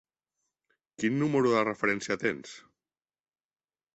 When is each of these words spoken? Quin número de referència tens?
Quin 1.03 1.19
número 1.23 1.51
de 1.57 1.61
referència 1.67 2.19
tens? 2.25 2.57